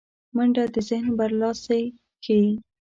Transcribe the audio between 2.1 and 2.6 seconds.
ښيي